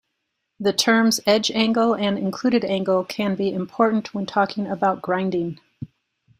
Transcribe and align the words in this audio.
The 0.59 0.73
terms 0.73 1.19
"edge 1.27 1.51
angle" 1.51 1.93
and 1.93 2.17
"included 2.17 2.65
angle" 2.65 3.03
can 3.05 3.35
be 3.35 3.53
important 3.53 4.15
when 4.15 4.25
talking 4.25 4.65
about 4.65 5.03
grinding. 5.03 5.59